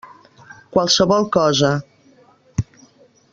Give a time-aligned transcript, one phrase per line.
[0.77, 1.71] Qualsevol cosa.